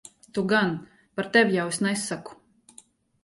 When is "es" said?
1.73-1.79